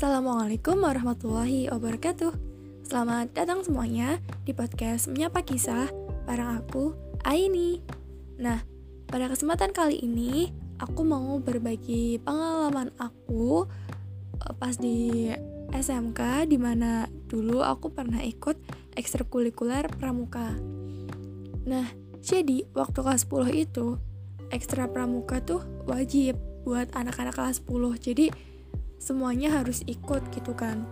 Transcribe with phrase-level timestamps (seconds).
[0.00, 2.32] Assalamualaikum warahmatullahi wabarakatuh.
[2.88, 4.16] Selamat datang semuanya
[4.48, 5.92] di podcast Menyapa Kisah
[6.24, 7.84] bareng aku, Aini.
[8.40, 8.64] Nah,
[9.04, 13.68] pada kesempatan kali ini aku mau berbagi pengalaman aku
[14.40, 15.28] eh, pas di
[15.68, 18.56] SMK di mana dulu aku pernah ikut
[18.96, 20.56] ekstrakurikuler pramuka.
[21.68, 21.92] Nah,
[22.24, 24.00] jadi waktu kelas 10 itu
[24.48, 28.49] ekstra pramuka tuh wajib buat anak-anak kelas 10 Jadi
[29.00, 30.84] semuanya harus ikut gitu kan.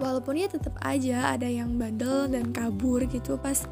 [0.00, 3.68] Walaupun ya tetap aja ada yang bandel dan kabur gitu pas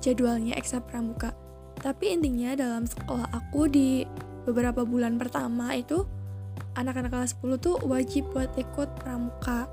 [0.00, 1.36] jadwalnya ekstra pramuka.
[1.78, 4.02] Tapi intinya dalam sekolah aku di
[4.48, 6.02] beberapa bulan pertama itu
[6.74, 9.68] anak-anak kelas 10 tuh wajib buat ikut pramuka.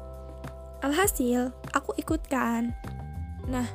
[0.83, 2.75] Alhasil aku ikut kan.
[3.49, 3.65] Nah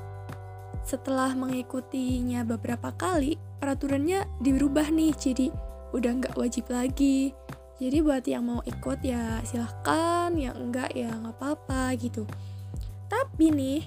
[0.84, 5.46] setelah mengikutinya beberapa kali peraturannya dirubah nih jadi
[5.90, 7.34] udah nggak wajib lagi
[7.80, 12.28] jadi buat yang mau ikut ya silahkan yang enggak ya nggak apa-apa gitu.
[13.08, 13.80] Tapi nih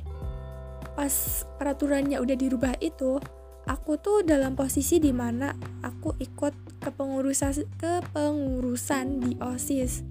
[0.98, 1.14] pas
[1.62, 3.22] peraturannya udah dirubah itu
[3.70, 5.54] aku tuh dalam posisi di mana
[5.86, 10.02] aku ikut kepengurusan kepengurusan di osis.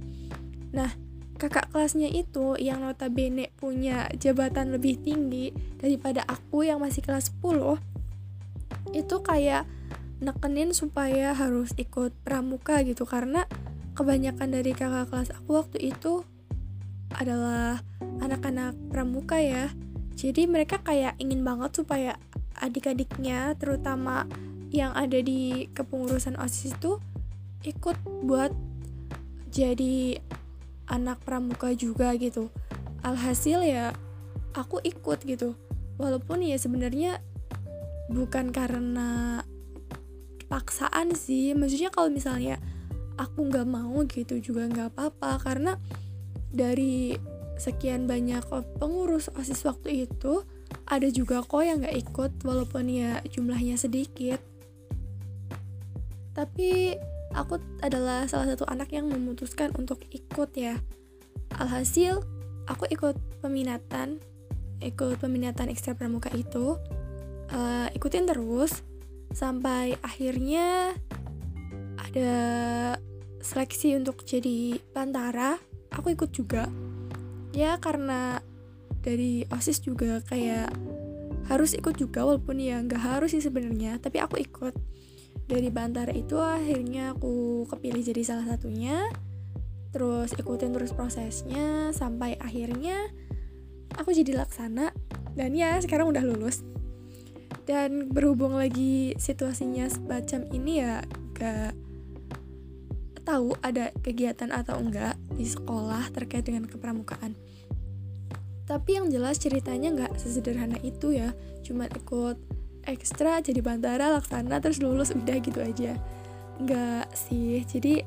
[0.70, 0.88] Nah
[1.36, 5.50] kakak kelasnya itu yang notabene punya jabatan lebih tinggi
[5.82, 7.82] daripada aku yang masih kelas 10
[8.94, 9.66] itu kayak
[10.22, 13.02] nekenin supaya harus ikut pramuka gitu.
[13.02, 13.42] Karena
[13.92, 16.24] kebanyakan dari kakak kelas aku waktu itu
[17.12, 17.84] adalah
[18.24, 19.68] anak-anak pramuka ya.
[20.16, 22.16] Jadi mereka kayak ingin banget supaya
[22.60, 24.28] adik-adiknya terutama
[24.72, 26.96] yang ada di kepengurusan OSIS itu
[27.66, 28.52] ikut buat
[29.52, 30.16] jadi
[30.88, 32.48] anak pramuka juga gitu.
[33.04, 33.92] Alhasil ya
[34.56, 35.52] aku ikut gitu.
[36.00, 37.20] Walaupun ya sebenarnya
[38.08, 39.42] bukan karena
[40.48, 41.52] paksaan sih.
[41.52, 42.56] Maksudnya kalau misalnya
[43.22, 45.38] aku nggak mau gitu juga nggak apa-apa.
[45.38, 45.72] Karena
[46.50, 47.14] dari
[47.56, 48.42] sekian banyak
[48.82, 50.42] pengurus osis waktu itu
[50.90, 54.42] ada juga kok yang nggak ikut walaupun ya jumlahnya sedikit.
[56.34, 56.96] Tapi
[57.32, 60.80] aku adalah salah satu anak yang memutuskan untuk ikut ya.
[61.60, 62.24] Alhasil
[62.66, 64.18] aku ikut peminatan
[64.82, 66.76] ikut peminatan ekstra pramuka itu.
[67.52, 68.80] Uh, ikutin terus
[69.36, 70.96] sampai akhirnya
[72.00, 72.34] ada
[73.42, 75.58] seleksi untuk jadi bantara
[75.92, 76.70] aku ikut juga.
[77.52, 78.40] Ya karena
[79.02, 80.72] dari osis juga kayak
[81.50, 84.72] harus ikut juga walaupun ya nggak harus sih sebenarnya tapi aku ikut.
[85.42, 89.10] Dari bantara itu akhirnya aku kepilih jadi salah satunya
[89.92, 93.12] terus ikutin terus prosesnya sampai akhirnya
[94.00, 94.96] aku jadi laksana
[95.36, 96.64] dan ya sekarang udah lulus.
[97.62, 101.04] Dan berhubung lagi situasinya semacam ini ya
[101.36, 101.81] gak
[103.22, 107.34] tahu ada kegiatan atau enggak di sekolah terkait dengan kepramukaan.
[108.66, 111.34] Tapi yang jelas ceritanya nggak sesederhana itu ya,
[111.66, 112.38] cuma ikut
[112.86, 115.98] ekstra jadi bantara laksana terus lulus udah gitu aja.
[116.62, 118.02] Nggak sih, jadi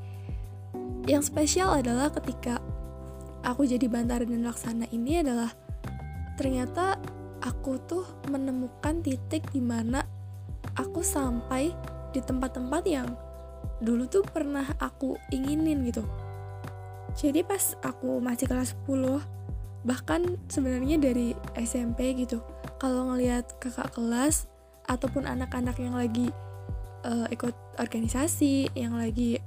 [1.05, 2.59] yang spesial adalah ketika
[3.45, 5.53] aku jadi bantara dan laksana ini adalah
[6.35, 6.97] ternyata
[7.45, 10.01] aku tuh menemukan titik di mana
[10.75, 11.69] aku sampai
[12.09, 13.07] di tempat-tempat yang
[13.83, 16.03] dulu tuh pernah aku inginin gitu.
[17.15, 19.23] Jadi pas aku masih kelas 10
[19.85, 22.41] bahkan sebenarnya dari SMP gitu
[22.81, 24.49] kalau ngelihat kakak kelas
[24.89, 26.33] ataupun anak-anak yang lagi
[27.05, 29.37] uh, ikut organisasi yang lagi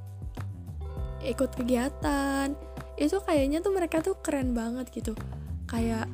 [1.27, 2.55] ikut kegiatan
[2.99, 5.15] itu kayaknya tuh mereka tuh keren banget gitu.
[5.71, 6.11] Kayak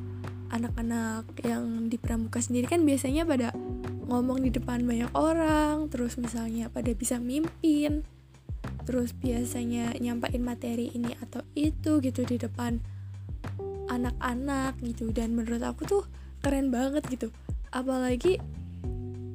[0.53, 3.49] anak-anak yang di pramuka sendiri kan biasanya pada
[4.05, 8.05] ngomong di depan banyak orang terus misalnya pada bisa mimpin
[8.85, 12.77] terus biasanya nyampain materi ini atau itu gitu di depan
[13.89, 15.09] anak-anak gitu.
[15.13, 16.03] Dan menurut aku tuh
[16.41, 17.33] keren banget gitu.
[17.73, 18.37] Apalagi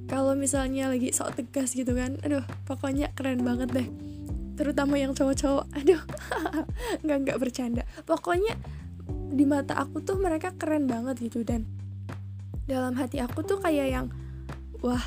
[0.06, 3.88] kalau misalnya lagi sok tegas gitu kan aduh pokoknya keren banget deh.
[4.58, 6.02] Terutama yang cowok-cowok aduh
[7.02, 7.82] nggak nggak bercanda.
[8.06, 8.54] Pokoknya
[9.30, 11.42] di mata aku tuh mereka keren banget gitu.
[11.42, 11.66] Dan
[12.70, 14.06] dalam hati aku tuh kayak yang
[14.80, 15.04] wah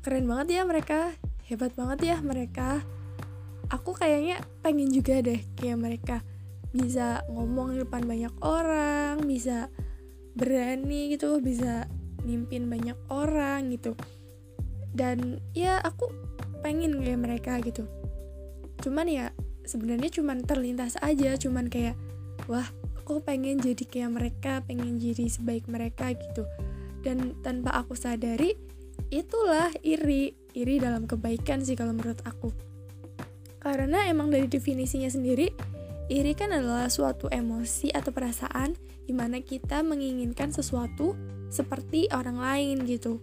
[0.00, 1.14] keren banget ya mereka.
[1.46, 2.82] Hebat banget ya mereka.
[3.70, 6.16] Aku kayaknya pengen juga deh kayak mereka
[6.70, 9.66] bisa ngomong di depan banyak orang bisa
[10.38, 11.90] berani gitu bisa
[12.22, 13.98] mimpin banyak orang gitu.
[14.90, 16.10] Dan ya aku
[16.62, 17.86] pengen kayak mereka gitu.
[18.82, 19.34] Cuman ya
[19.70, 21.94] sebenarnya cuman terlintas aja cuman kayak
[22.50, 22.66] wah
[22.98, 26.42] aku pengen jadi kayak mereka pengen jadi sebaik mereka gitu
[27.00, 28.56] dan tanpa aku sadari
[29.10, 30.36] itulah iri.
[30.50, 32.50] Iri dalam kebaikan sih kalau menurut aku.
[33.62, 35.52] Karena emang dari definisinya sendiri
[36.10, 38.74] iri kan adalah suatu emosi atau perasaan
[39.06, 41.14] di mana kita menginginkan sesuatu
[41.46, 43.22] seperti orang lain gitu.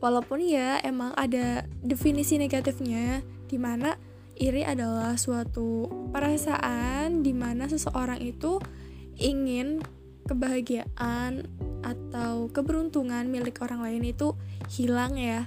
[0.00, 4.00] Walaupun ya emang ada definisi negatifnya di mana
[4.40, 8.56] iri adalah suatu perasaan di mana seseorang itu
[9.20, 9.84] ingin
[10.24, 11.44] kebahagiaan
[11.84, 14.34] atau keberuntungan milik orang lain itu
[14.72, 15.46] hilang ya.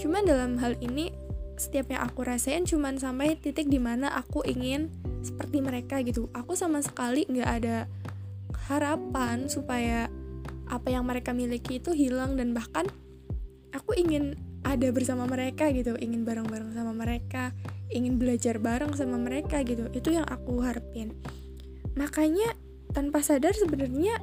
[0.00, 1.12] Cuma dalam hal ini
[1.56, 4.90] setiap yang aku rasain cuman sampai titik di mana aku ingin
[5.22, 6.32] seperti mereka gitu.
[6.32, 7.76] Aku sama sekali nggak ada
[8.66, 10.10] harapan supaya
[10.66, 12.90] apa yang mereka miliki itu hilang dan bahkan
[13.70, 14.34] aku ingin
[14.66, 15.94] ada bersama mereka gitu.
[16.00, 17.54] Ingin bareng-bareng sama mereka
[17.90, 19.86] ingin belajar bareng sama mereka gitu.
[19.94, 21.14] Itu yang aku harapin.
[21.94, 22.54] Makanya
[22.90, 24.18] tanpa sadar sebenarnya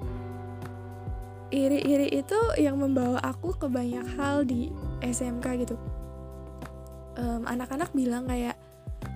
[1.54, 4.74] iri-iri itu yang membawa aku ke banyak hal di
[5.06, 5.78] SMK gitu.
[7.14, 8.58] Anak anak-anak bilang kayak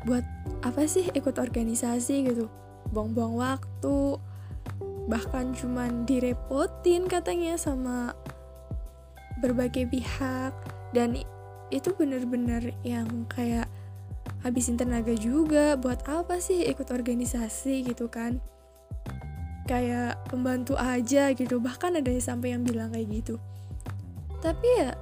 [0.06, 0.22] buat
[0.62, 2.46] apa sih ikut organisasi gitu?
[2.94, 4.22] Buang-buang waktu
[5.10, 8.14] bahkan cuman direpotin katanya sama
[9.42, 10.54] berbagai pihak.
[10.94, 11.18] Dan
[11.74, 13.66] itu bener-bener yang kayak
[14.46, 18.40] habisin tenaga juga buat apa sih ikut organisasi gitu kan
[19.68, 21.60] kayak pembantu aja gitu.
[21.60, 23.36] Bahkan ada sampai yang bilang kayak gitu.
[24.40, 24.96] Tapi ya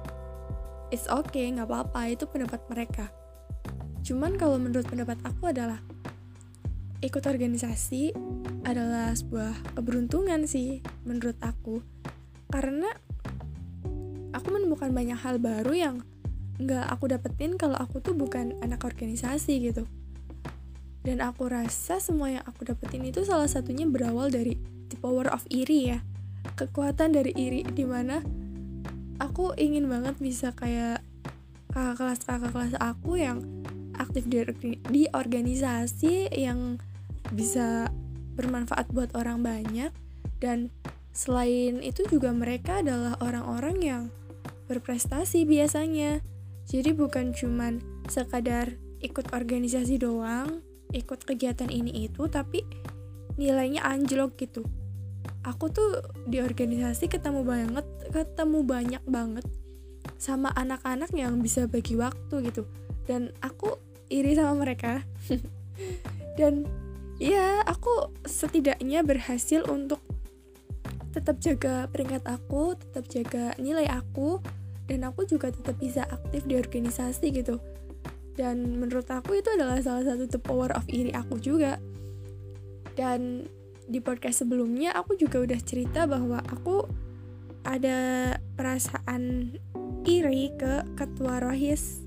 [0.90, 2.10] it's okay nggak apa-apa.
[2.10, 3.06] Itu pendapat mereka.
[4.02, 5.78] Cuman kalau menurut pendapat aku adalah
[7.00, 8.10] ikut organisasi
[8.66, 11.80] adalah sebuah keberuntungan sih menurut aku.
[12.50, 12.90] Karena
[14.34, 15.96] aku menemukan banyak hal baru yang
[16.56, 19.84] nggak aku dapetin kalau aku tuh bukan anak organisasi gitu
[21.06, 24.58] dan aku rasa semua yang aku dapetin itu salah satunya berawal dari
[24.90, 26.02] the power of iri ya.
[26.58, 28.18] Kekuatan dari iri di mana
[29.22, 31.06] aku ingin banget bisa kayak
[31.70, 33.38] kakak kelas kakak kelas aku yang
[33.94, 34.42] aktif di,
[34.90, 36.82] di organisasi yang
[37.30, 37.86] bisa
[38.34, 39.94] bermanfaat buat orang banyak.
[40.42, 40.74] Dan
[41.14, 44.02] selain itu juga mereka adalah orang-orang yang
[44.66, 46.18] berprestasi biasanya.
[46.66, 47.78] Jadi bukan cuman
[48.10, 52.62] sekadar ikut organisasi doang ikut kegiatan ini itu tapi
[53.40, 54.66] nilainya anjlok gitu.
[55.46, 59.46] Aku tuh di organisasi ketemu banget ketemu banyak banget
[60.18, 62.66] sama anak-anak yang bisa bagi waktu gitu.
[63.06, 63.78] Dan aku
[64.10, 65.02] iri sama mereka.
[66.38, 66.66] Dan
[67.16, 70.00] ya aku setidaknya berhasil untuk
[71.16, 74.36] tetap jaga peringkat aku tetap jaga nilai aku
[74.84, 77.56] dan aku juga tetap bisa aktif di organisasi gitu
[78.36, 81.80] dan menurut aku itu adalah salah satu the power of iri aku juga.
[82.96, 83.48] Dan
[83.88, 86.84] di podcast sebelumnya aku juga udah cerita bahwa aku
[87.66, 89.52] ada perasaan
[90.06, 92.06] iri ke ketua rohis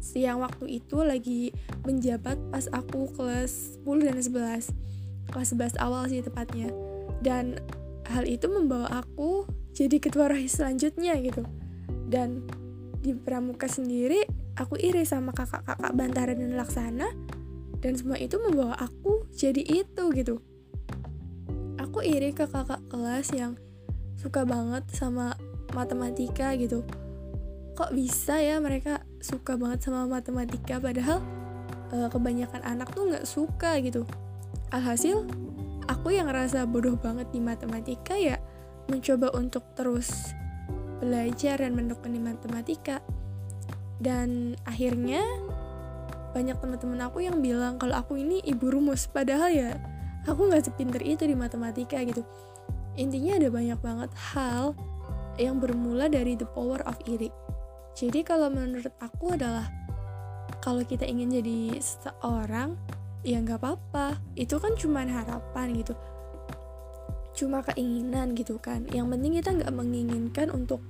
[0.00, 1.52] siang waktu itu lagi
[1.84, 4.74] menjabat pas aku kelas 10 dan 11
[5.30, 6.72] kelas 11 awal sih tepatnya.
[7.20, 7.60] Dan
[8.08, 9.46] hal itu membawa aku
[9.76, 11.46] jadi ketua rohis selanjutnya gitu.
[12.10, 12.42] Dan
[13.00, 14.26] di pramuka sendiri
[14.60, 17.08] aku iri sama kakak-kakak Bantara dan Laksana
[17.80, 20.44] dan semua itu membawa aku jadi itu gitu.
[21.80, 23.56] Aku iri ke kakak kelas yang
[24.20, 25.32] suka banget sama
[25.72, 26.84] matematika gitu.
[27.72, 31.24] Kok bisa ya mereka suka banget sama matematika padahal
[31.88, 34.04] e, kebanyakan anak tuh nggak suka gitu.
[34.76, 35.24] Alhasil
[35.88, 38.36] aku yang ngerasa bodoh banget di matematika ya
[38.92, 40.36] mencoba untuk terus
[41.00, 43.00] belajar dan menekuni matematika
[44.00, 45.20] dan akhirnya
[46.32, 49.04] banyak teman-teman aku yang bilang kalau aku ini ibu rumus.
[49.10, 49.70] Padahal ya
[50.24, 52.24] aku nggak sepinter itu di matematika gitu.
[52.96, 54.74] Intinya ada banyak banget hal
[55.38, 57.30] yang bermula dari the power of iri.
[57.94, 59.68] Jadi kalau menurut aku adalah
[60.64, 62.76] kalau kita ingin jadi seorang
[63.26, 64.16] ya nggak apa-apa.
[64.38, 65.92] Itu kan cuma harapan gitu.
[67.36, 68.86] Cuma keinginan gitu kan.
[68.88, 70.80] Yang penting kita nggak menginginkan untuk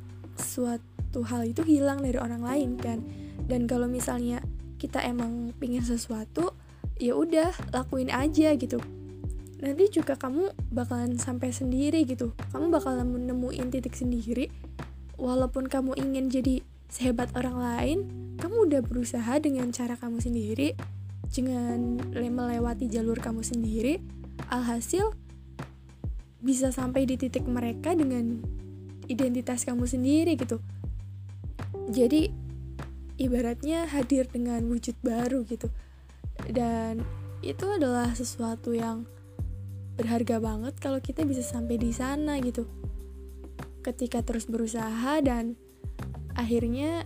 [0.41, 0.90] suatu
[1.27, 3.03] hal itu hilang dari orang lain kan?
[3.51, 4.39] Dan kalau misalnya
[4.79, 6.55] kita emang pingin sesuatu
[7.03, 8.79] ya udah lakuin aja gitu.
[9.61, 12.33] Nanti juga kamu bakalan sampai sendiri gitu.
[12.55, 14.49] Kamu bakalan menemuin titik sendiri.
[15.21, 17.99] Walaupun kamu ingin jadi sehebat orang lain
[18.43, 20.75] kamu udah berusaha dengan cara kamu sendiri
[21.31, 24.03] dengan melewati jalur kamu sendiri
[24.51, 25.15] alhasil
[26.43, 28.43] bisa sampai di titik mereka dengan
[29.07, 30.59] identitas kamu sendiri gitu
[31.89, 32.29] jadi
[33.21, 35.73] ibaratnya hadir dengan wujud baru gitu.
[36.49, 37.05] Dan
[37.41, 39.09] itu adalah sesuatu yang
[39.97, 42.65] berharga banget kalau kita bisa sampai di sana gitu.
[43.81, 45.57] Ketika terus berusaha dan
[46.37, 47.05] akhirnya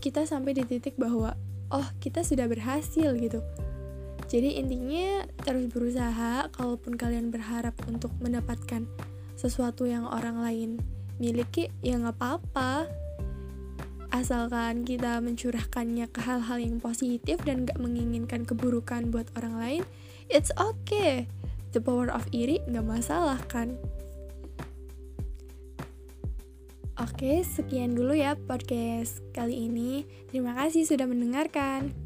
[0.00, 1.36] kita sampai di titik bahwa
[1.72, 3.40] oh kita sudah berhasil gitu.
[4.30, 8.86] Jadi intinya terus berusaha kalaupun kalian berharap untuk mendapatkan
[9.34, 10.70] sesuatu yang orang lain
[11.16, 12.88] miliki ya nggak apa-apa
[14.20, 19.82] asalkan kita mencurahkannya ke hal-hal yang positif dan gak menginginkan keburukan buat orang lain
[20.28, 21.24] it's okay
[21.72, 23.80] the power of iri nggak masalah kan
[27.00, 30.04] Oke, sekian dulu ya podcast kali ini.
[30.28, 31.96] Terima kasih sudah mendengarkan.